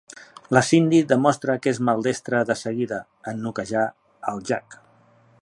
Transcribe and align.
La 0.55 0.61
Cindy 0.69 1.01
demostra 1.11 1.57
que 1.65 1.73
és 1.73 1.81
maldestra 1.89 2.41
de 2.53 2.57
seguida, 2.63 3.01
en 3.33 3.45
noquejar 3.45 3.85
el 4.35 4.43
Jack. 4.51 4.81